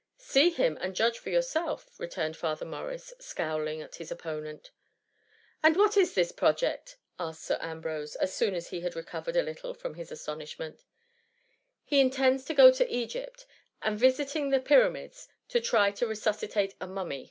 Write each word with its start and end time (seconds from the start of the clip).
"See 0.17 0.49
him, 0.49 0.79
and 0.81 0.95
judge 0.95 1.19
for 1.19 1.29
yourself,'' 1.29 1.91
re« 1.99 2.07
turned 2.07 2.35
Father 2.35 2.65
Morris, 2.65 3.13
scowling 3.19 3.83
at 3.83 3.97
his 3.97 4.11
opponent. 4.11 4.71
*^ 5.13 5.19
And 5.61 5.77
what 5.77 5.95
is 5.95 6.15
this 6.15 6.31
project?" 6.31 6.97
asked 7.19 7.43
Sir 7.43 7.59
Am 7.61 7.81
brose, 7.81 8.15
as 8.15 8.33
soon 8.33 8.55
as 8.55 8.69
he 8.69 8.79
had 8.81 8.95
recovered 8.95 9.35
a 9.35 9.43
little 9.43 9.75
from 9.75 9.93
his 9.93 10.11
astonishment, 10.11 10.83
He 11.83 11.99
intends 11.99 12.43
to 12.45 12.55
go 12.55 12.71
to 12.71 12.89
Egypt, 12.91 13.45
and 13.83 13.99
visiting 13.99 14.49
the 14.49 14.59
Pyramids, 14.59 15.27
to 15.49 15.61
try 15.61 15.91
to 15.91 16.07
resuscitate 16.07 16.73
a 16.81 16.87
mummy 16.87 17.19